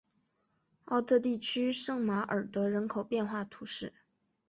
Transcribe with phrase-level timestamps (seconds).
[0.85, 3.93] 奥特地区圣马尔德人口变化图示